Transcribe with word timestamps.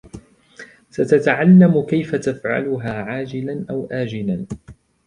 ستتعلم 0.89 1.81
كيف 1.85 2.15
تفعلها 2.15 2.93
عاجلًا 2.93 3.65
أو 3.69 3.87
آجلًا. 3.91 4.45